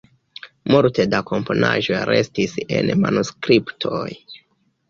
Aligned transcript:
Multe 0.75 1.05
da 1.11 1.19
komponaĵoj 1.31 1.99
restis 2.11 2.57
en 2.79 2.91
manuskriptoj. 3.05 4.05